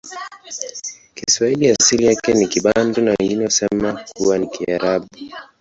kiswahili 1.15 1.69
asili 1.79 2.05
yake 2.05 2.33
ni 2.33 2.47
kibantu 2.47 3.01
na 3.01 3.15
wengine 3.19 3.45
husema 3.45 4.03
kuwa 4.15 4.37
ni 4.37 4.47
kiarabu 4.49 5.07